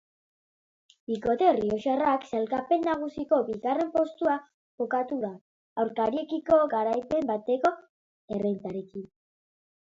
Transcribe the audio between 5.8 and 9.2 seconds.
aurkariekiko garaipen bateko errentarekin.